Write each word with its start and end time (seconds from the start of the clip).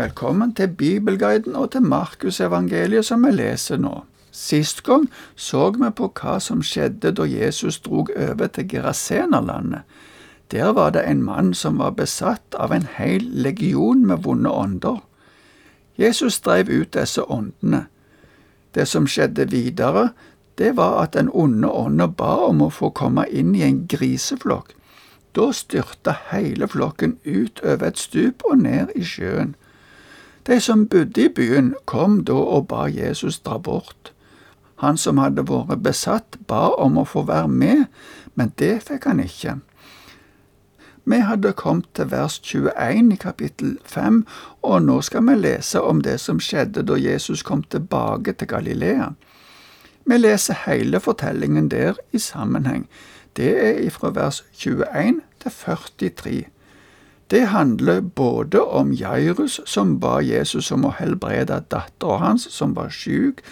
Velkommen 0.00 0.54
til 0.54 0.68
Bibelguiden 0.68 1.56
og 1.60 1.72
til 1.74 1.82
Markusevangeliet 1.84 3.04
som 3.04 3.24
vi 3.26 3.34
leser 3.34 3.76
nå. 3.76 3.98
Sist 4.32 4.78
gang 4.86 5.02
så 5.36 5.66
vi 5.74 5.90
på 5.98 6.06
hva 6.16 6.38
som 6.40 6.62
skjedde 6.64 7.10
da 7.18 7.26
Jesus 7.28 7.76
drog 7.84 8.08
over 8.16 8.48
til 8.48 8.68
Gerasenerlandet. 8.70 9.82
Der 10.54 10.72
var 10.72 10.94
det 10.96 11.04
en 11.04 11.20
mann 11.26 11.52
som 11.54 11.82
var 11.82 11.98
besatt 12.00 12.56
av 12.56 12.72
en 12.72 12.88
hel 12.96 13.28
legion 13.44 14.06
med 14.06 14.24
vonde 14.24 14.48
ånder. 14.48 15.02
Jesus 16.00 16.40
drev 16.40 16.72
ut 16.72 16.94
disse 16.96 17.20
åndene. 17.20 17.84
Det 18.72 18.88
som 18.88 19.04
skjedde 19.04 19.50
videre, 19.52 20.14
det 20.56 20.78
var 20.80 21.02
at 21.02 21.12
den 21.12 21.28
onde 21.28 21.68
ånda 21.68 22.08
ba 22.08 22.38
om 22.48 22.64
å 22.64 22.72
få 22.72 22.88
komme 22.88 23.28
inn 23.28 23.52
i 23.54 23.66
en 23.68 23.84
griseflokk. 23.84 24.72
Da 25.36 25.52
styrta 25.52 26.16
hele 26.32 26.68
flokken 26.68 27.18
ut 27.24 27.60
over 27.60 27.90
et 27.92 27.98
stup 27.98 28.48
og 28.48 28.62
ned 28.64 28.96
i 28.96 29.04
sjøen. 29.04 29.58
De 30.46 30.60
som 30.60 30.86
bodde 30.88 31.24
i 31.24 31.28
byen, 31.28 31.74
kom 31.84 32.24
da 32.24 32.32
og 32.32 32.68
ba 32.68 32.86
Jesus 32.88 33.40
dra 33.40 33.58
bort. 33.58 34.12
Han 34.80 34.96
som 34.96 35.18
hadde 35.20 35.44
vært 35.48 35.82
besatt, 35.84 36.38
ba 36.48 36.70
om 36.80 36.96
å 36.98 37.04
få 37.04 37.26
være 37.28 37.48
med, 37.48 37.84
men 38.34 38.52
det 38.56 38.78
fikk 38.86 39.10
han 39.10 39.20
ikke. 39.20 39.58
Vi 41.04 41.18
hadde 41.24 41.52
kommet 41.52 41.88
til 41.94 42.10
vers 42.12 42.38
21 42.44 43.12
i 43.12 43.16
kapittel 43.20 43.76
5, 43.84 44.22
og 44.62 44.82
nå 44.84 45.00
skal 45.04 45.26
vi 45.26 45.36
lese 45.40 45.80
om 45.80 46.00
det 46.04 46.18
som 46.20 46.40
skjedde 46.40 46.84
da 46.88 46.96
Jesus 47.00 47.42
kom 47.42 47.62
tilbake 47.62 48.32
til 48.32 48.48
Galilea. 48.48 49.10
Vi 50.04 50.18
leser 50.18 50.62
hele 50.66 51.00
fortellingen 51.00 51.68
der 51.68 51.98
i 52.12 52.18
sammenheng. 52.18 52.86
Det 53.36 53.50
er 53.64 53.82
ifra 53.84 54.10
vers 54.14 54.44
21 54.52 55.20
til 55.40 55.52
43. 55.64 56.44
Det 57.30 57.44
handler 57.46 58.00
både 58.00 58.60
om 58.60 58.92
Jairus 58.92 59.60
som 59.66 59.98
ba 60.02 60.18
Jesus 60.20 60.72
om 60.74 60.88
å 60.88 60.94
helbrede 60.98 61.60
dattera 61.70 62.18
hans 62.18 62.48
som 62.50 62.74
var 62.74 62.90
syk, 62.90 63.44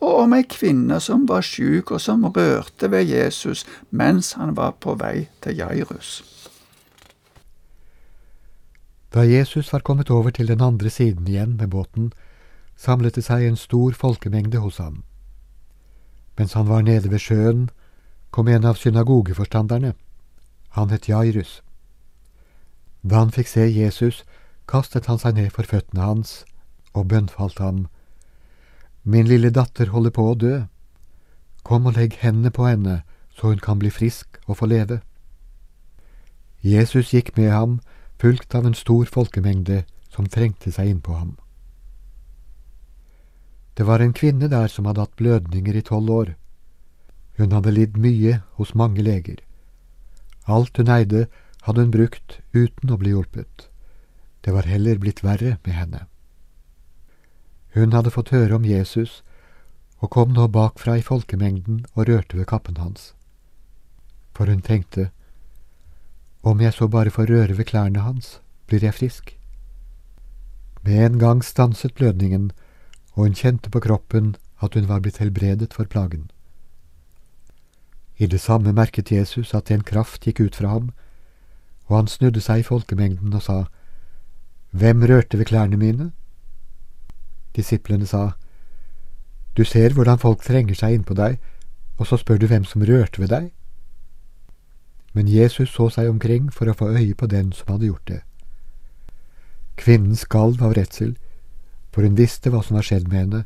og 0.00 0.22
om 0.22 0.32
ei 0.36 0.44
kvinne 0.48 0.96
som 1.00 1.26
var 1.28 1.44
syk 1.44 1.92
og 1.92 2.00
som 2.00 2.24
rørte 2.24 2.88
ved 2.92 3.04
Jesus 3.08 3.64
mens 3.90 4.32
han 4.40 4.54
var 4.56 4.76
på 4.80 4.96
vei 5.00 5.28
til 5.44 5.60
Jairus. 5.60 6.22
Da 9.12 9.24
Jesus 9.24 9.72
var 9.72 9.84
kommet 9.84 10.10
over 10.10 10.30
til 10.30 10.48
den 10.48 10.60
andre 10.60 10.90
siden 10.90 11.28
igjen 11.28 11.56
med 11.56 11.70
båten, 11.70 12.12
samlet 12.76 13.14
det 13.16 13.24
seg 13.24 13.44
en 13.44 13.56
stor 13.56 13.92
folkemengde 13.92 14.60
hos 14.64 14.76
ham. 14.76 15.02
Mens 16.36 16.52
han 16.52 16.68
var 16.68 16.82
nede 16.84 17.10
ved 17.10 17.20
sjøen, 17.20 17.68
kom 18.30 18.48
en 18.48 18.64
av 18.64 18.76
synagogeforstanderne. 18.76 19.94
Han 20.76 20.90
het 20.90 21.08
Jairus. 21.08 21.62
Da 23.06 23.22
han 23.22 23.30
fikk 23.30 23.48
se 23.48 23.66
Jesus, 23.70 24.24
kastet 24.66 25.06
han 25.06 25.20
seg 25.22 25.36
ned 25.38 25.52
for 25.54 25.68
føttene 25.68 26.02
hans 26.02 26.40
og 26.92 27.06
bønnfalt 27.12 27.60
ham. 27.62 27.86
Min 29.04 29.28
lille 29.30 29.52
datter 29.54 29.92
holder 29.94 30.10
på 30.10 30.24
å 30.26 30.34
dø. 30.34 30.54
Kom 31.62 31.86
og 31.86 31.94
legg 31.98 32.18
hendene 32.18 32.50
på 32.50 32.66
henne, 32.66 33.02
så 33.30 33.52
hun 33.52 33.62
kan 33.62 33.78
bli 33.78 33.92
frisk 33.94 34.40
og 34.46 34.58
få 34.58 34.66
leve. 34.66 35.00
Jesus 36.66 37.12
gikk 37.14 37.36
med 37.36 37.52
ham, 37.52 37.78
fulgt 38.18 38.54
av 38.58 38.66
en 38.66 38.74
stor 38.74 39.06
folkemengde 39.06 39.84
som 40.10 40.26
trengte 40.26 40.72
seg 40.74 40.90
innpå 40.90 41.14
ham. 41.14 41.36
Det 43.76 43.86
var 43.86 44.00
en 44.00 44.16
kvinne 44.16 44.48
der 44.48 44.66
som 44.72 44.88
hadde 44.88 45.04
hatt 45.04 45.18
blødninger 45.20 45.76
i 45.76 45.84
tolv 45.84 46.10
år. 46.10 46.34
Hun 47.36 47.52
hadde 47.52 47.74
lidd 47.76 47.98
mye 48.00 48.40
hos 48.56 48.74
mange 48.74 49.04
leger. 49.04 49.36
Alt 50.48 50.80
hun 50.80 50.88
eide, 50.90 51.26
hadde 51.66 51.82
hun 51.82 51.94
brukt 51.94 52.38
uten 52.54 52.92
å 52.94 52.98
bli 53.00 53.10
hjulpet. 53.10 53.68
Det 54.46 54.54
var 54.54 54.68
heller 54.70 55.00
blitt 55.02 55.24
verre 55.26 55.56
med 55.66 55.74
henne. 55.74 56.06
Hun 57.74 57.92
hadde 57.92 58.14
fått 58.14 58.30
høre 58.30 58.56
om 58.56 58.64
Jesus 58.64 59.22
og 59.98 60.12
kom 60.14 60.32
nå 60.32 60.46
bakfra 60.52 60.96
i 61.00 61.04
folkemengden 61.04 61.82
og 61.94 62.06
rørte 62.08 62.38
ved 62.38 62.46
kappen 62.48 62.78
hans. 62.78 63.12
For 64.36 64.46
hun 64.46 64.62
tenkte, 64.62 65.10
om 66.46 66.60
jeg 66.62 66.76
så 66.76 66.86
bare 66.86 67.10
får 67.10 67.26
røre 67.32 67.56
ved 67.58 67.66
klærne 67.66 68.04
hans, 68.04 68.38
blir 68.70 68.84
jeg 68.84 68.94
frisk. 68.94 69.32
Med 70.86 71.02
en 71.02 71.18
gang 71.18 71.42
stanset 71.42 71.94
blødningen, 71.98 72.52
og 73.16 73.26
hun 73.26 73.34
kjente 73.34 73.72
på 73.72 73.82
kroppen 73.82 74.36
at 74.62 74.74
hun 74.78 74.86
var 74.88 75.02
blitt 75.02 75.18
helbredet 75.18 75.72
for 75.74 75.90
plagen. 75.90 76.30
I 78.16 78.26
det 78.26 78.40
samme 78.40 78.72
merket 78.72 79.10
Jesus 79.10 79.54
at 79.54 79.70
en 79.70 79.82
kraft 79.82 80.24
gikk 80.24 80.40
ut 80.40 80.56
fra 80.56 80.68
ham, 80.68 80.92
og 81.86 81.96
han 81.96 82.08
snudde 82.10 82.40
seg 82.40 82.60
i 82.62 82.66
folkemengden 82.66 83.34
og 83.34 83.42
sa, 83.42 83.58
Hvem 84.70 85.02
rørte 85.08 85.38
ved 85.38 85.46
klærne 85.46 85.76
mine? 85.76 86.10
Disiplene 87.56 88.06
sa, 88.06 88.30
Du 89.56 89.64
ser 89.64 89.94
hvordan 89.94 90.18
folk 90.18 90.42
trenger 90.44 90.74
seg 90.74 90.94
innpå 90.94 91.14
deg, 91.14 91.38
og 91.96 92.06
så 92.06 92.18
spør 92.20 92.38
du 92.38 92.46
hvem 92.46 92.64
som 92.64 92.82
rørte 92.82 93.20
ved 93.20 93.32
deg? 93.32 93.50
Men 95.14 95.28
Jesus 95.28 95.70
så 95.72 95.88
seg 95.88 96.10
omkring 96.10 96.50
for 96.52 96.68
å 96.68 96.76
få 96.76 96.90
øye 96.92 97.14
på 97.14 97.26
den 97.26 97.52
som 97.56 97.72
hadde 97.72 97.88
gjort 97.88 98.08
det. 98.10 98.20
Kvinnen 99.80 100.16
skalv 100.16 100.60
av 100.62 100.74
redsel, 100.76 101.14
for 101.92 102.04
hun 102.04 102.18
visste 102.18 102.52
hva 102.52 102.60
som 102.64 102.76
var 102.76 102.84
skjedd 102.84 103.08
med 103.08 103.18
henne, 103.22 103.44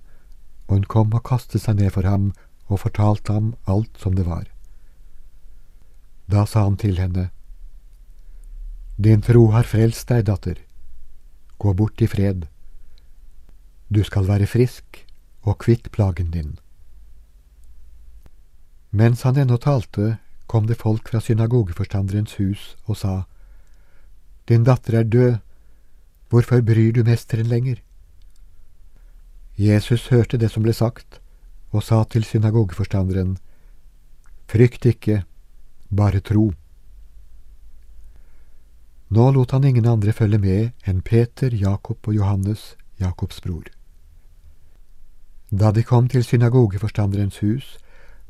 og 0.67 0.81
hun 0.81 0.89
kom 0.91 1.15
og 1.15 1.23
kastet 1.27 1.63
seg 1.63 1.79
ned 1.79 1.93
for 1.95 2.07
ham 2.07 2.33
og 2.67 2.83
fortalte 2.83 3.35
ham 3.35 3.53
alt 3.71 3.95
som 3.99 4.17
det 4.19 4.27
var. 4.27 4.49
Da 6.31 6.43
sa 6.47 6.65
han 6.67 6.79
til 6.79 6.99
henne, 6.99 7.31
Din 9.01 9.23
tro 9.25 9.47
har 9.55 9.65
frelst 9.65 10.11
deg, 10.11 10.27
datter. 10.29 10.59
Gå 11.57 11.73
bort 11.73 12.03
i 12.05 12.09
fred. 12.11 12.43
Du 13.89 14.03
skal 14.05 14.27
være 14.29 14.49
frisk 14.51 14.99
og 15.41 15.57
kvitt 15.65 15.89
plagen 15.95 16.29
din. 16.35 16.59
Mens 18.93 19.25
han 19.25 19.41
ennå 19.41 19.57
talte, 19.57 20.19
kom 20.45 20.69
det 20.69 20.77
folk 20.83 21.09
fra 21.09 21.23
synagogeforstanderens 21.25 22.37
hus 22.43 22.77
og 22.85 23.01
sa, 23.01 23.15
Din 24.45 24.69
datter 24.69 24.99
er 24.99 25.09
død, 25.09 25.39
hvorfor 26.29 26.61
bryr 26.61 26.93
du 26.93 27.01
mesteren 27.05 27.49
lenger? 27.49 27.81
Jesus 29.57 30.11
hørte 30.13 30.37
det 30.37 30.51
som 30.53 30.63
ble 30.63 30.77
sagt, 30.77 31.23
og 31.73 31.87
sa 31.89 32.05
til 32.05 32.25
synagogeforstanderen, 32.25 33.39
Frykt 34.51 34.85
ikke, 34.85 35.23
bare 35.89 36.21
tro. 36.21 36.51
Nå 39.11 39.31
lot 39.35 39.51
han 39.51 39.65
ingen 39.65 39.87
andre 39.91 40.13
følge 40.15 40.39
med 40.39 40.87
enn 40.87 41.03
Peter, 41.03 41.51
Jakob 41.51 42.07
og 42.07 42.15
Johannes, 42.15 42.77
Jakobs 43.01 43.41
bror. 43.43 43.67
Da 45.51 45.73
de 45.75 45.83
kom 45.83 46.07
til 46.09 46.23
synagogeforstanderens 46.23 47.41
hus, 47.43 47.79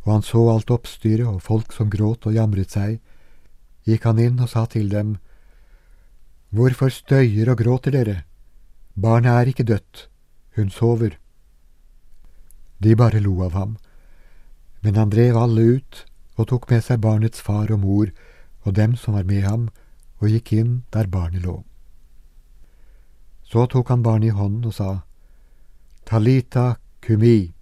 og 0.04 0.12
han 0.14 0.22
så 0.24 0.46
alt 0.48 0.70
oppstyret 0.72 1.28
og 1.28 1.42
folk 1.44 1.74
som 1.76 1.90
gråt 1.92 2.24
og 2.24 2.32
jamret 2.32 2.72
seg, 2.72 2.96
gikk 3.84 4.06
han 4.08 4.22
inn 4.24 4.40
og 4.40 4.48
sa 4.48 4.64
til 4.64 4.88
dem, 4.88 5.18
Hvorfor 6.50 6.88
støyer 6.88 7.52
og 7.52 7.60
gråter 7.60 7.94
dere? 7.94 8.16
Barnet 8.96 9.30
er 9.36 9.50
ikke 9.52 9.68
dødt, 9.68 10.08
hun 10.56 10.70
sover. 10.70 11.12
De 12.82 12.96
bare 12.96 13.20
lo 13.20 13.36
av 13.44 13.52
ham, 13.52 13.76
men 14.80 14.96
han 14.96 15.12
drev 15.12 15.36
alle 15.36 15.76
ut 15.76 16.00
og 16.40 16.48
tok 16.48 16.70
med 16.72 16.82
seg 16.82 17.04
barnets 17.04 17.44
far 17.44 17.70
og 17.70 17.84
mor 17.84 18.10
og 18.64 18.74
dem 18.74 18.96
som 18.96 19.14
var 19.14 19.28
med 19.28 19.44
ham, 19.44 19.68
og 20.20 20.28
gikk 20.28 20.52
inn 20.56 20.72
der 20.92 21.08
barnet 21.08 21.42
lå. 21.44 21.62
Så 23.42 23.66
tok 23.66 23.88
han 23.90 24.04
barnet 24.04 24.30
i 24.30 24.36
hånden 24.36 24.68
og 24.68 24.74
sa, 24.76 24.90
Talita 26.06 26.76
kumi. 27.00 27.52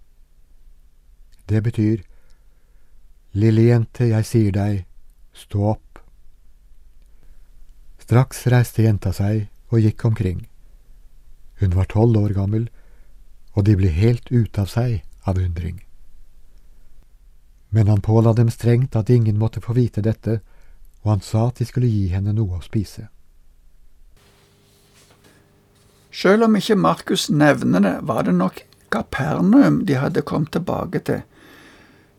Det 1.49 1.63
betyr 1.63 2.05
Lille 3.33 3.61
jente, 3.61 4.07
jeg 4.09 4.25
sier 4.25 4.53
deg, 4.53 4.85
stå 5.37 5.65
opp. 5.75 5.99
Straks 8.01 8.47
reiste 8.49 8.81
jenta 8.81 9.11
seg 9.13 9.45
og 9.69 9.83
gikk 9.85 10.05
omkring. 10.09 10.47
Hun 11.61 11.75
var 11.77 11.85
tolv 11.91 12.17
år 12.17 12.33
gammel, 12.33 12.65
og 13.53 13.67
de 13.67 13.75
ble 13.77 13.91
helt 13.93 14.31
ute 14.31 14.63
av 14.63 14.71
seg 14.71 15.03
av 15.29 15.37
undring. 15.37 15.83
Men 17.69 17.87
han 17.87 18.01
påla 18.01 18.33
dem 18.33 18.49
strengt 18.49 18.95
at 18.97 19.11
ingen 19.13 19.37
måtte 19.37 19.61
få 19.61 19.75
vite 19.77 20.01
dette, 20.01 20.39
og 21.03 21.11
han 21.11 21.21
sa 21.21 21.47
at 21.47 21.59
de 21.59 21.65
skulle 21.65 21.89
gi 21.89 22.07
henne 22.11 22.33
noe 22.35 22.59
å 22.59 22.65
spise. 22.65 23.07
Selv 26.11 26.47
om 26.47 26.55
ikke 26.57 26.75
Markus 26.75 27.29
nevner 27.29 27.83
det, 27.85 27.95
var 28.01 28.25
det 28.27 28.35
nok 28.35 28.63
Kapernaum 28.91 29.83
de 29.85 29.99
hadde 30.01 30.25
kommet 30.25 30.51
tilbake 30.51 30.99
til. 31.05 31.21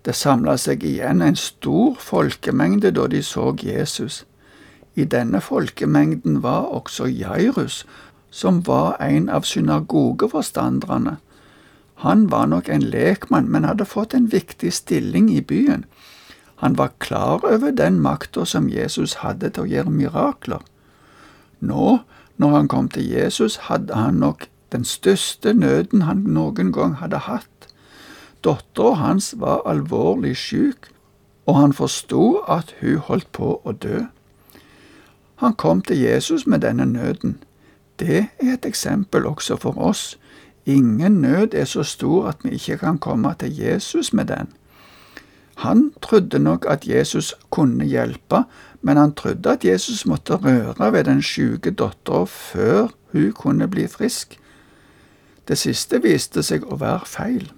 Det 0.04 0.14
samla 0.16 0.54
seg 0.56 0.84
igjen 0.86 1.20
en 1.20 1.36
stor 1.36 1.96
folkemengde 2.00 2.92
da 2.96 3.08
de 3.10 3.22
så 3.22 3.50
Jesus. 3.62 4.24
I 4.94 5.04
denne 5.04 5.40
folkemengden 5.40 6.42
var 6.42 6.70
også 6.70 7.10
Jairus, 7.10 7.84
som 8.30 8.62
var 8.66 8.96
en 9.02 9.28
av 9.28 9.42
synagogeforstanderne. 9.42 11.18
Han 12.00 12.30
var 12.30 12.46
nok 12.46 12.68
en 12.68 12.82
lekmann, 12.82 13.50
men 13.50 13.64
hadde 13.64 13.84
fått 13.84 14.14
en 14.14 14.30
viktig 14.32 14.72
stilling 14.72 15.28
i 15.30 15.40
byen. 15.40 15.84
Han 16.60 16.78
var 16.78 16.92
klar 16.98 17.44
over 17.44 17.70
den 17.70 18.00
makta 18.00 18.44
som 18.44 18.68
Jesus 18.68 19.14
hadde 19.24 19.48
til 19.50 19.64
å 19.64 19.70
gjøre 19.70 19.90
mirakler. 19.90 20.64
Nå, 21.60 22.00
Når 22.40 22.50
han 22.56 22.68
kom 22.68 22.88
til 22.88 23.04
Jesus, 23.04 23.56
hadde 23.68 23.94
han 23.94 24.14
nok 24.14 24.46
den 24.72 24.84
største 24.84 25.52
nøden 25.52 26.02
han 26.02 26.22
noen 26.24 26.72
gang 26.72 26.94
hadde 26.96 27.18
hatt. 27.26 27.66
Dattera 28.44 28.94
hans 28.96 29.34
var 29.36 29.60
alvorlig 29.68 30.36
syk, 30.36 30.88
og 31.44 31.58
han 31.58 31.72
forsto 31.76 32.40
at 32.48 32.72
hun 32.80 32.96
holdt 32.96 33.28
på 33.36 33.60
å 33.64 33.72
dø. 33.72 34.06
Han 35.44 35.52
kom 35.54 35.82
til 35.82 36.00
Jesus 36.00 36.46
med 36.46 36.64
denne 36.64 36.86
nøden. 36.86 37.36
Det 38.00 38.26
er 38.40 38.54
et 38.54 38.64
eksempel 38.64 39.26
også 39.26 39.56
for 39.60 39.76
oss. 39.76 40.18
Ingen 40.66 41.20
nød 41.20 41.54
er 41.54 41.64
så 41.64 41.82
stor 41.82 42.28
at 42.28 42.44
vi 42.44 42.56
ikke 42.56 42.76
kan 42.76 42.98
komme 42.98 43.34
til 43.38 43.52
Jesus 43.52 44.12
med 44.12 44.32
den. 44.32 44.48
Han 45.60 45.92
trodde 46.02 46.38
nok 46.38 46.64
at 46.68 46.86
Jesus 46.88 47.34
kunne 47.50 47.84
hjelpe, 47.84 48.44
men 48.80 48.96
han 48.96 49.12
trodde 49.12 49.50
at 49.50 49.64
Jesus 49.64 50.06
måtte 50.06 50.38
røre 50.40 50.92
ved 50.92 51.04
den 51.04 51.20
syke 51.22 51.70
dattera 51.70 52.24
før 52.24 52.88
hun 53.12 53.32
kunne 53.36 53.68
bli 53.68 53.84
frisk. 53.88 54.38
Det 55.48 55.58
siste 55.58 56.00
viste 56.00 56.42
seg 56.46 56.64
å 56.64 56.78
være 56.80 57.04
feil. 57.04 57.50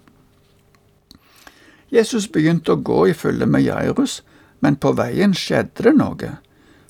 Jesus 1.92 2.26
begynte 2.26 2.74
å 2.74 2.82
gå 2.82 3.06
i 3.12 3.14
følge 3.14 3.46
med 3.46 3.68
Jairus, 3.68 4.22
men 4.60 4.80
på 4.82 4.96
veien 4.98 5.34
skjedde 5.36 5.86
det 5.86 5.94
noe. 6.00 6.36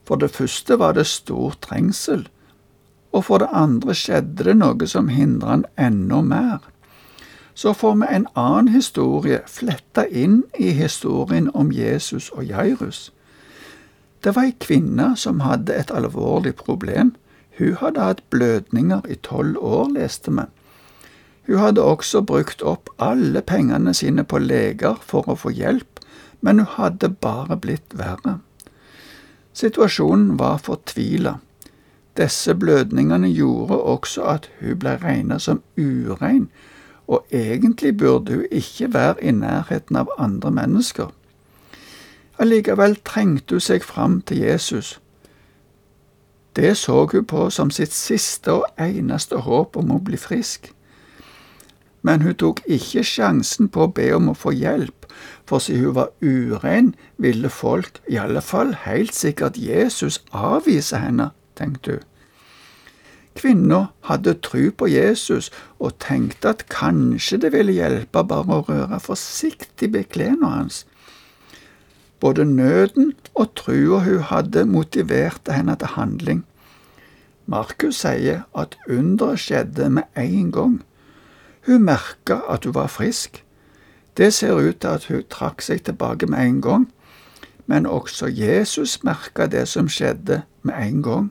For 0.08 0.17
det 0.17 0.32
første 0.32 0.79
var 0.81 0.97
det 0.97 1.11
stor 1.11 1.58
trengsel, 1.61 2.25
og 3.12 3.26
for 3.29 3.44
det 3.44 3.53
andre 3.53 3.93
skjedde 3.93 4.49
det 4.49 4.56
noe 4.56 4.88
som 4.88 5.12
hindra 5.12 5.58
han 5.58 5.67
enda 5.76 6.23
mer 6.25 6.71
så 7.54 7.75
får 7.75 7.94
vi 7.94 8.06
en 8.10 8.26
annen 8.34 8.69
historie 8.69 9.40
fletta 9.46 10.06
inn 10.06 10.43
i 10.58 10.70
historien 10.72 11.50
om 11.54 11.72
Jesus 11.72 12.31
og 12.31 12.44
Jairus. 12.44 13.10
Det 14.25 14.37
var 14.37 14.46
ei 14.46 14.54
kvinne 14.60 15.12
som 15.16 15.43
hadde 15.43 15.75
et 15.75 15.90
alvorlig 15.90 16.54
problem. 16.56 17.14
Hun 17.58 17.76
hadde 17.81 18.00
hatt 18.00 18.22
blødninger 18.31 19.08
i 19.10 19.19
tolv 19.26 19.58
år, 19.58 19.90
leste 19.99 20.31
vi. 20.31 20.46
Hun 21.46 21.58
hadde 21.58 21.82
også 21.82 22.22
brukt 22.22 22.62
opp 22.62 22.90
alle 23.02 23.43
pengene 23.43 23.94
sine 23.94 24.25
på 24.25 24.38
leger 24.38 25.00
for 25.02 25.28
å 25.28 25.37
få 25.37 25.50
hjelp, 25.50 26.00
men 26.40 26.62
hun 26.62 26.70
hadde 26.78 27.10
bare 27.10 27.58
blitt 27.58 27.98
verre. 27.98 28.38
Situasjonen 29.52 30.38
var 30.38 30.62
fortvila. 30.62 31.37
Disse 32.16 32.55
blødningene 32.55 33.28
gjorde 33.28 33.76
også 33.76 34.25
at 34.37 34.48
hun 34.60 34.78
ble 34.78 34.96
regnet 35.02 35.43
som 35.43 35.62
urein, 35.76 36.48
og 37.12 37.26
egentlig 37.31 37.97
burde 37.97 38.35
hun 38.35 38.47
ikke 38.50 38.94
være 38.94 39.25
i 39.25 39.31
nærheten 39.31 39.97
av 39.97 40.09
andre 40.19 40.50
mennesker. 40.50 41.11
Allikevel 42.38 42.97
trengte 43.05 43.59
hun 43.59 43.64
seg 43.64 43.85
fram 43.85 44.20
til 44.26 44.38
Jesus. 44.47 45.00
Det 46.56 46.76
så 46.76 47.05
hun 47.12 47.25
på 47.25 47.50
som 47.50 47.70
sitt 47.70 47.93
siste 47.93 48.53
og 48.53 48.64
eneste 48.81 49.44
håp 49.44 49.76
om 49.76 49.93
å 49.93 50.00
bli 50.05 50.17
frisk. 50.17 50.73
Men 52.03 52.23
hun 52.23 52.35
tok 52.35 52.61
ikke 52.67 53.05
sjansen 53.06 53.69
på 53.69 53.87
å 53.87 53.93
be 53.94 54.08
om 54.17 54.32
å 54.32 54.35
få 54.35 54.50
hjelp, 54.56 55.06
for 55.47 55.62
siden 55.62 55.85
hun 55.85 55.94
var 56.00 56.11
urein, 56.20 56.94
ville 57.17 57.49
folk, 57.49 58.00
i 58.08 58.19
alle 58.19 58.41
fall 58.43 58.75
helt 58.87 59.15
sikkert 59.15 59.61
Jesus, 59.61 60.19
avvise 60.32 60.99
henne, 60.99 61.31
tenkte 61.56 61.99
hun. 61.99 62.08
Kvinna 63.34 63.87
hadde 64.08 64.34
tru 64.44 64.70
på 64.70 64.87
Jesus 64.93 65.50
og 65.79 65.96
tenkte 66.05 66.52
at 66.52 66.67
kanskje 66.73 67.40
det 67.44 67.52
ville 67.55 67.75
hjelpe 67.75 68.25
bare 68.29 68.58
å 68.61 68.64
røre 68.69 69.00
forsiktig 69.00 69.93
ved 69.94 70.11
klærne 70.12 70.50
hans. 70.52 70.82
Både 72.20 72.44
nøden 72.44 73.14
og 73.34 73.55
trua 73.58 74.02
hun 74.05 74.23
hadde, 74.29 74.67
motiverte 74.69 75.56
henne 75.56 75.75
til 75.81 75.94
handling. 75.96 76.44
Markus 77.46 78.05
sier 78.05 78.44
at 78.55 78.76
underet 78.87 79.43
skjedde 79.43 79.88
med 79.90 80.06
en 80.17 80.52
gang. 80.55 80.76
Hun 81.67 81.82
merka 81.88 82.38
at 82.49 82.64
hun 82.64 82.76
var 82.76 82.93
frisk. 82.93 83.43
Det 84.17 84.31
ser 84.34 84.55
ut 84.55 84.79
til 84.81 84.88
at 84.88 85.08
hun 85.11 85.25
trakk 85.31 85.64
seg 85.64 85.82
tilbake 85.88 86.29
med 86.31 86.46
en 86.46 86.61
gang, 86.62 86.87
men 87.67 87.87
også 87.87 88.29
Jesus 88.29 89.00
merka 89.02 89.46
det 89.46 89.67
som 89.69 89.88
skjedde, 89.88 90.43
med 90.62 90.75
en 90.79 91.02
gang. 91.02 91.31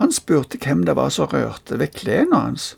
Han 0.00 0.12
spurte 0.12 0.58
hvem 0.58 0.86
det 0.88 0.96
var 0.96 1.10
som 1.12 1.28
rørte 1.28 1.76
ved 1.78 1.92
klærne 1.92 2.38
hans. 2.40 2.76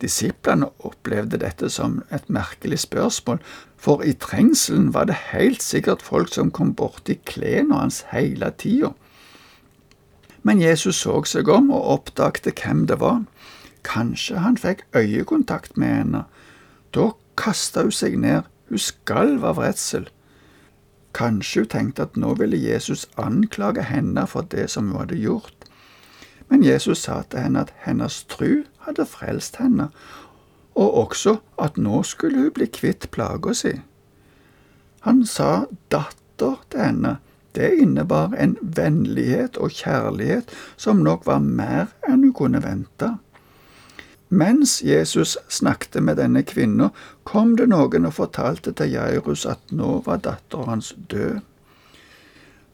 Disiplene 0.00 0.70
opplevde 0.88 1.36
dette 1.42 1.68
som 1.68 1.98
et 2.08 2.30
merkelig 2.32 2.78
spørsmål, 2.86 3.42
for 3.76 4.00
i 4.00 4.14
trengselen 4.16 4.94
var 4.94 5.10
det 5.10 5.18
helt 5.34 5.62
sikkert 5.62 6.02
folk 6.02 6.32
som 6.32 6.50
kom 6.50 6.72
borti 6.74 7.18
klærne 7.28 7.76
hans 7.76 8.00
hele 8.14 8.48
tida. 8.56 8.94
Men 10.42 10.62
Jesus 10.64 11.02
så 11.04 11.20
seg 11.28 11.48
om 11.52 11.68
og 11.70 11.84
oppdagte 11.98 12.54
hvem 12.56 12.86
det 12.88 12.96
var. 13.04 13.20
Kanskje 13.84 14.40
han 14.40 14.56
fikk 14.56 14.86
øyekontakt 14.96 15.76
med 15.76 15.94
henne. 15.94 16.24
Da 16.96 17.10
kasta 17.36 17.84
hun 17.84 17.92
seg 17.92 18.16
ned, 18.16 18.48
hun 18.72 18.80
skalv 18.80 19.44
av 19.44 19.60
redsel. 19.60 20.08
Kanskje 21.12 21.66
hun 21.66 21.72
tenkte 21.76 22.08
at 22.08 22.16
nå 22.16 22.32
ville 22.40 22.56
Jesus 22.56 23.04
anklage 23.20 23.84
henne 23.84 24.24
for 24.26 24.48
det 24.48 24.70
som 24.72 24.88
hun 24.88 25.02
hadde 25.04 25.20
gjort. 25.20 25.59
Men 26.50 26.64
Jesus 26.66 27.06
sa 27.06 27.22
til 27.30 27.44
henne 27.44 27.62
at 27.62 27.72
hennes 27.86 28.24
tru 28.26 28.64
hadde 28.86 29.06
frelst 29.06 29.60
henne, 29.62 29.88
og 30.74 30.94
også 31.04 31.36
at 31.62 31.78
nå 31.78 32.02
skulle 32.02 32.42
hun 32.42 32.54
bli 32.56 32.66
kvitt 32.66 33.06
plaga 33.14 33.54
si. 33.54 33.76
Han 35.06 35.24
sa 35.26 35.64
datter 35.92 36.58
til 36.70 36.80
henne. 36.80 37.16
Det 37.54 37.72
innebar 37.82 38.34
en 38.38 38.56
vennlighet 38.62 39.56
og 39.58 39.74
kjærlighet 39.74 40.50
som 40.76 41.02
nok 41.02 41.26
var 41.26 41.40
mer 41.42 41.90
enn 42.06 42.22
hun 42.22 42.34
kunne 42.34 42.62
vente. 42.62 43.16
Mens 44.30 44.82
Jesus 44.86 45.38
snakket 45.48 46.02
med 46.02 46.20
denne 46.22 46.44
kvinna, 46.46 46.92
kom 47.24 47.56
det 47.58 47.66
noen 47.72 48.06
og 48.06 48.14
fortalte 48.14 48.70
til 48.72 48.92
Jairus 48.92 49.42
at 49.46 49.72
nå 49.74 49.96
var 50.06 50.22
datteren 50.22 50.70
hans 50.70 50.92
død. 51.10 51.40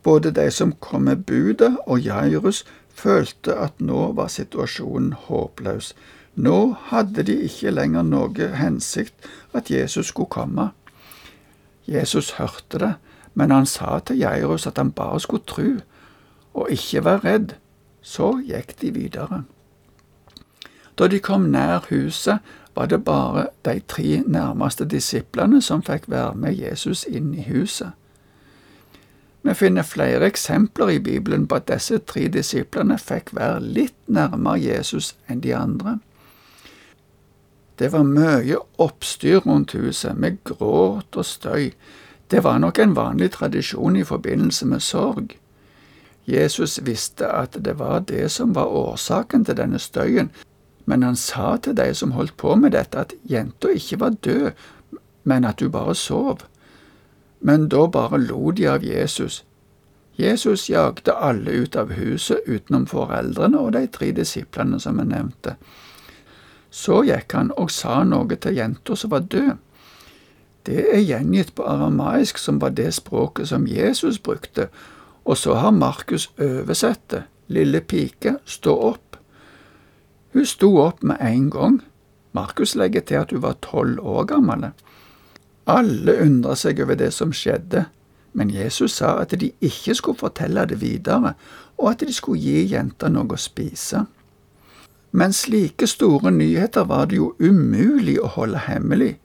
Både 0.05 0.31
de 0.31 0.51
som 0.51 0.75
kom 0.81 1.09
med 1.09 1.25
budet 1.25 1.73
og 1.87 2.01
Jairus 2.01 2.67
følte 2.97 3.55
at 3.55 3.81
nå 3.81 4.13
var 4.17 4.33
situasjonen 4.33 5.13
håpløs. 5.27 5.93
Nå 6.37 6.77
hadde 6.91 7.25
de 7.29 7.37
ikke 7.49 7.73
lenger 7.73 8.05
noe 8.05 8.49
hensikt 8.57 9.29
at 9.57 9.71
Jesus 9.71 10.13
skulle 10.13 10.33
komme. 10.33 10.71
Jesus 11.87 12.35
hørte 12.41 12.81
det, 12.83 12.95
men 13.35 13.51
han 13.51 13.67
sa 13.67 13.99
til 14.01 14.19
Jairus 14.19 14.67
at 14.67 14.79
han 14.79 14.93
bare 14.93 15.21
skulle 15.21 15.45
tru, 15.47 15.71
og 16.55 16.71
ikke 16.71 17.05
være 17.05 17.25
redd. 17.25 17.55
Så 18.03 18.37
gikk 18.47 18.77
de 18.81 18.93
videre. 18.95 19.43
Da 20.99 21.09
de 21.09 21.19
kom 21.21 21.51
nær 21.53 21.89
huset, 21.91 22.39
var 22.77 22.87
det 22.87 23.05
bare 23.05 23.47
de 23.65 23.81
tre 23.89 24.23
nærmeste 24.27 24.85
disiplene 24.85 25.63
som 25.63 25.83
fikk 25.83 26.09
være 26.09 26.35
med 26.35 26.55
Jesus 26.55 27.05
inn 27.09 27.35
i 27.35 27.45
huset. 27.49 27.93
Vi 29.47 29.55
finner 29.55 29.83
flere 29.83 30.27
eksempler 30.27 30.89
i 30.91 30.99
Bibelen 30.99 31.45
på 31.47 31.61
at 31.61 31.69
disse 31.71 32.01
tre 32.03 32.25
disiplene 32.35 32.97
fikk 32.99 33.29
være 33.37 33.61
litt 33.63 33.95
nærmere 34.11 34.59
Jesus 34.59 35.13
enn 35.31 35.39
de 35.45 35.53
andre. 35.55 35.93
Det 37.79 37.93
var 37.93 38.03
mye 38.09 38.59
oppstyr 38.83 39.45
rundt 39.45 39.77
huset, 39.79 40.19
med 40.19 40.41
gråt 40.49 41.15
og 41.15 41.29
støy. 41.29 41.71
Det 42.27 42.43
var 42.43 42.59
nok 42.59 42.81
en 42.83 42.97
vanlig 42.97 43.31
tradisjon 43.37 44.01
i 44.01 44.03
forbindelse 44.05 44.67
med 44.67 44.83
sorg. 44.83 45.37
Jesus 46.27 46.81
visste 46.83 47.31
at 47.31 47.55
det 47.63 47.79
var 47.79 48.03
det 48.11 48.27
som 48.35 48.55
var 48.55 48.75
årsaken 48.75 49.47
til 49.47 49.61
denne 49.63 49.79
støyen, 49.79 50.33
men 50.91 51.07
han 51.07 51.15
sa 51.15 51.55
til 51.63 51.79
de 51.79 51.93
som 51.95 52.19
holdt 52.19 52.35
på 52.37 52.59
med 52.59 52.75
dette, 52.75 52.99
at 52.99 53.15
jenta 53.31 53.71
ikke 53.71 54.01
var 54.01 54.19
død, 54.27 54.51
men 55.23 55.45
at 55.45 55.61
hun 55.61 55.71
bare 55.71 55.95
sov 55.95 56.43
men 57.47 57.69
da 57.71 57.85
bare 57.87 58.19
lo 58.19 58.51
de 58.51 58.67
av 58.67 58.85
Jesus. 58.85 59.45
Jesus 60.19 60.67
jagde 60.71 61.13
alle 61.13 61.51
ut 61.63 61.77
av 61.77 61.93
huset 61.95 62.43
utenom 62.47 62.89
foreldrene 62.91 63.61
og 63.61 63.75
de 63.77 63.85
tre 63.93 64.09
disiplene 64.17 64.81
som 64.83 64.99
jeg 64.99 65.13
nevnte. 65.13 65.55
Så 66.71 67.05
gikk 67.07 67.37
han 67.37 67.53
og 67.55 67.71
sa 67.71 68.01
noe 68.05 68.39
til 68.41 68.59
jenta 68.59 68.97
som 68.99 69.13
var 69.15 69.29
død. 69.31 69.55
Det 70.67 70.83
er 70.91 71.05
gjengitt 71.07 71.53
på 71.55 71.63
aramaisk, 71.63 72.41
som 72.43 72.59
var 72.59 72.75
det 72.75 72.89
språket 72.97 73.53
som 73.53 73.69
Jesus 73.71 74.19
brukte, 74.19 74.67
og 75.23 75.39
så 75.39 75.55
har 75.55 75.71
Markus 75.71 76.27
oversett 76.43 77.05
det. 77.15 77.23
Lille 77.47 77.79
pike, 77.81 78.41
stå 78.45 78.75
opp. 78.89 79.21
Hun 80.35 80.47
sto 80.47 80.73
opp 80.83 81.05
med 81.07 81.23
en 81.23 81.47
gang. 81.51 81.79
Markus 82.35 82.75
legger 82.75 83.07
til 83.07 83.23
at 83.23 83.31
hun 83.31 83.45
var 83.45 83.61
tolv 83.63 84.03
år 84.03 84.27
gammel. 84.33 84.73
Alle 85.67 86.21
undra 86.23 86.55
seg 86.55 86.81
over 86.83 86.99
det 86.99 87.13
som 87.15 87.33
skjedde, 87.35 87.87
men 88.37 88.51
Jesus 88.53 88.99
sa 89.01 89.17
at 89.23 89.33
de 89.41 89.51
ikke 89.65 89.95
skulle 89.95 90.19
fortelle 90.19 90.67
det 90.69 90.81
videre, 90.81 91.35
og 91.79 91.91
at 91.91 92.05
de 92.07 92.13
skulle 92.15 92.41
gi 92.41 92.67
jenta 92.71 93.09
noe 93.11 93.35
å 93.35 93.41
spise. 93.41 94.05
Men 95.17 95.33
slike 95.33 95.87
store 95.89 96.31
nyheter 96.31 96.85
var 96.85 97.09
det 97.11 97.17
jo 97.17 97.33
umulig 97.41 98.19
å 98.21 98.29
holde 98.37 98.67
hemmelig. 98.67 99.17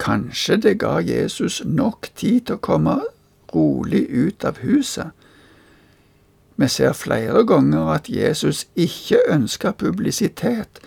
Kanskje 0.00 0.56
det 0.64 0.78
ga 0.80 0.98
Jesus 1.04 1.60
nok 1.64 2.08
tid 2.16 2.46
til 2.48 2.56
å 2.56 2.64
komme 2.64 2.98
rolig 3.54 4.06
ut 4.08 4.44
av 4.44 4.62
huset. 4.62 5.12
Vi 6.58 6.68
ser 6.68 6.96
flere 6.96 7.44
ganger 7.46 7.92
at 7.94 8.08
Jesus 8.10 8.64
ikke 8.74 9.20
ønska 9.30 9.72
publisitet, 9.78 10.80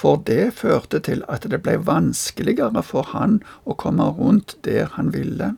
for 0.00 0.22
det 0.26 0.54
førte 0.56 1.00
til 1.04 1.20
at 1.28 1.44
det 1.52 1.60
ble 1.64 1.76
vanskeligere 1.84 2.82
for 2.86 3.10
han 3.12 3.40
å 3.68 3.76
komme 3.76 4.06
rundt 4.16 4.56
der 4.64 4.88
han 4.96 5.12
ville. 5.12 5.54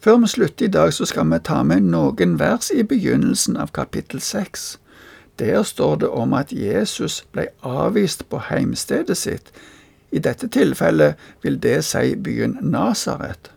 Før 0.00 0.22
vi 0.22 0.30
slutter 0.32 0.64
i 0.64 0.72
dag, 0.72 0.92
så 0.96 1.04
skal 1.04 1.28
vi 1.28 1.38
ta 1.44 1.58
med 1.62 1.90
noen 1.92 2.38
vers 2.40 2.70
i 2.72 2.82
begynnelsen 2.82 3.58
av 3.60 3.74
kapittel 3.76 4.22
seks. 4.24 4.78
Der 5.36 5.62
står 5.62 6.00
det 6.00 6.08
om 6.08 6.32
at 6.32 6.54
Jesus 6.56 7.20
ble 7.32 7.50
avvist 7.60 8.24
på 8.32 8.40
heimstedet 8.48 9.16
sitt. 9.16 9.52
I 10.10 10.18
dette 10.18 10.48
tilfellet 10.48 11.20
vil 11.44 11.60
det 11.60 11.82
si 11.84 12.14
byen 12.16 12.56
Nasaret. 12.64 13.52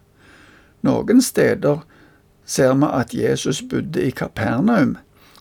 Noen 0.83 1.23
steder 1.23 1.85
ser 2.45 2.75
vi 2.75 2.91
at 2.91 3.15
Jesus 3.15 3.63
bodde 3.63 4.03
i 4.03 4.11
Kapernaum, 4.11 4.97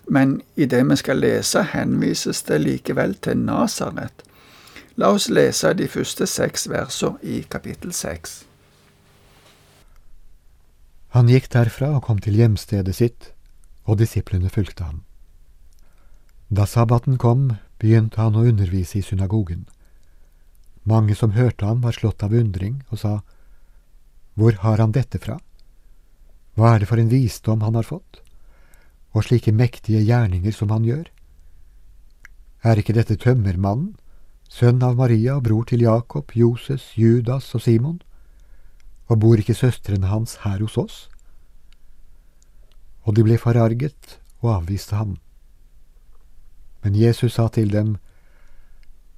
men 0.08 0.40
i 0.54 0.66
det 0.66 0.82
vi 0.88 0.96
skal 0.96 1.20
lese, 1.22 1.62
henvises 1.72 2.42
det 2.48 2.58
likevel 2.62 3.14
til 3.22 3.38
Nasaret. 3.38 4.24
La 4.96 5.12
oss 5.14 5.28
lese 5.30 5.72
de 5.74 5.88
første 5.88 6.26
seks 6.28 6.68
versene 6.68 7.20
i 7.22 7.42
kapittel 7.48 7.94
seks. 7.96 8.42
Han 11.12 11.28
gikk 11.28 11.50
derfra 11.52 11.90
og 11.96 12.06
kom 12.06 12.20
til 12.24 12.36
hjemstedet 12.40 12.94
sitt, 12.96 13.32
og 13.84 13.98
disiplene 14.00 14.48
fulgte 14.52 14.86
ham. 14.88 15.02
Da 16.48 16.64
sabbaten 16.68 17.18
kom, 17.20 17.50
begynte 17.80 18.20
han 18.20 18.36
å 18.36 18.44
undervise 18.48 18.98
i 18.98 19.04
synagogen. 19.04 19.66
Mange 20.88 21.14
som 21.14 21.36
hørte 21.36 21.68
ham, 21.68 21.82
var 21.84 21.96
slått 21.96 22.24
av 22.24 22.32
undring 22.32 22.82
og 22.90 22.98
sa, 22.98 23.20
Hvor 24.34 24.56
har 24.64 24.80
han 24.80 24.92
dette 24.92 25.18
fra? 25.20 25.38
Hva 26.56 26.74
er 26.74 26.80
det 26.80 26.88
for 26.88 27.00
en 27.00 27.12
visdom 27.12 27.60
han 27.60 27.76
har 27.76 27.84
fått, 27.84 28.21
og 29.12 29.24
slike 29.24 29.52
mektige 29.52 30.04
gjerninger 30.04 30.52
som 30.52 30.70
han 30.70 30.84
gjør? 30.84 31.04
Er 32.62 32.78
ikke 32.78 32.94
dette 32.96 33.16
tømmermannen, 33.16 33.96
sønn 34.48 34.82
av 34.82 34.96
Maria 34.96 35.36
og 35.36 35.44
bror 35.48 35.64
til 35.68 35.82
Jakob, 35.82 36.32
Joses, 36.36 36.92
Judas 36.96 37.54
og 37.54 37.62
Simon? 37.64 38.00
og 39.12 39.20
bor 39.20 39.36
ikke 39.36 39.54
søstrene 39.54 40.08
hans 40.08 40.38
her 40.46 40.62
hos 40.64 40.78
oss? 40.80 40.96
Og 43.04 43.16
de 43.16 43.24
ble 43.26 43.36
forarget 43.38 44.18
og 44.40 44.54
avviste 44.56 44.96
ham. 44.96 45.18
Men 46.82 46.96
Jesus 46.96 47.34
sa 47.34 47.48
til 47.48 47.72
dem, 47.72 47.98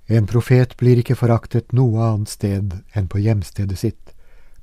En 0.09 0.27
profet 0.27 0.77
blir 0.77 0.99
ikke 1.01 1.17
foraktet 1.17 1.73
noe 1.73 2.03
annet 2.05 2.29
sted 2.29 2.75
enn 2.93 3.07
på 3.09 3.23
hjemstedet 3.25 3.79
sitt, 3.79 4.11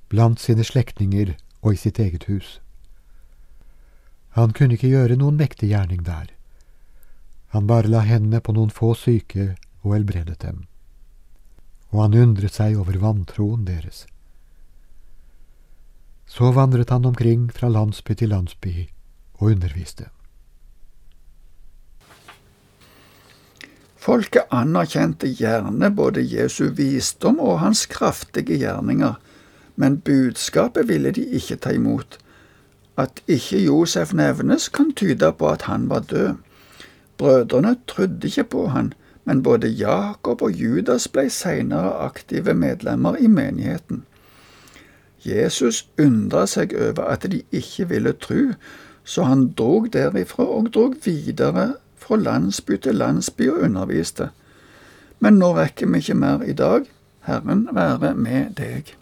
blant 0.09 0.39
sine 0.39 0.63
slektninger 0.63 1.33
og 1.63 1.73
i 1.73 1.79
sitt 1.81 1.97
eget 1.99 2.27
hus. 2.29 2.59
Han 4.37 4.53
kunne 4.55 4.77
ikke 4.77 4.91
gjøre 4.91 5.17
noen 5.19 5.39
mektig 5.39 5.71
gjerning 5.73 6.05
der. 6.07 6.29
Han 7.51 7.67
bare 7.67 7.91
la 7.91 7.99
hendene 8.07 8.39
på 8.39 8.55
noen 8.55 8.71
få 8.71 8.93
syke 8.95 9.55
og 9.83 9.95
helbredet 9.95 10.39
dem. 10.39 10.63
Og 11.91 12.05
han 12.05 12.15
undret 12.15 12.55
seg 12.55 12.77
over 12.79 12.95
vantroen 13.01 13.65
deres. 13.67 14.05
Så 16.31 16.53
vandret 16.55 16.93
han 16.95 17.05
omkring 17.05 17.49
fra 17.51 17.67
landsby 17.67 18.15
til 18.15 18.31
landsby 18.31 18.73
og 19.41 19.51
underviste. 19.51 20.07
Folket 24.01 24.47
anerkjente 24.49 25.27
gjerne 25.37 25.91
både 25.93 26.23
Jesu 26.25 26.71
visdom 26.73 27.37
og 27.43 27.59
hans 27.61 27.83
kraftige 27.85 28.55
gjerninger, 28.63 29.19
men 29.75 29.99
budskapet 30.01 30.87
ville 30.89 31.11
de 31.13 31.27
ikke 31.37 31.59
ta 31.61 31.75
imot. 31.75 32.17
At 33.01 33.21
ikke 33.27 33.63
Josef 33.65 34.13
nevnes, 34.13 34.69
kan 34.69 34.91
tyde 34.93 35.31
på 35.37 35.49
at 35.49 35.65
han 35.69 35.89
var 35.89 36.05
død. 36.11 36.33
Brødrene 37.17 37.75
trodde 37.87 38.27
ikke 38.27 38.43
på 38.43 38.67
han, 38.67 38.93
men 39.25 39.43
både 39.43 39.67
Jakob 39.67 40.41
og 40.41 40.51
Judas 40.51 41.07
ble 41.07 41.29
senere 41.29 41.93
aktive 42.05 42.53
medlemmer 42.53 43.15
i 43.15 43.27
menigheten. 43.27 44.03
Jesus 45.25 45.83
undra 46.01 46.47
seg 46.49 46.73
over 46.73 47.03
at 47.13 47.27
de 47.31 47.43
ikke 47.51 47.87
ville 47.89 48.13
tru, 48.13 48.53
så 49.03 49.23
han 49.29 49.51
drog 49.57 49.91
derifra 49.93 50.45
og 50.45 50.71
drog 50.73 50.95
videre 51.05 51.73
fra 51.97 52.17
landsby 52.17 52.77
til 52.81 52.95
landsby 52.95 53.49
og 53.49 53.61
underviste. 53.69 54.29
Men 55.19 55.37
nå 55.37 55.53
rekker 55.57 55.89
vi 55.89 56.01
ikke 56.01 56.17
mer 56.17 56.41
i 56.41 56.57
dag. 56.57 56.89
Herren 57.29 57.67
være 57.71 58.15
med 58.15 58.57
deg. 58.57 58.95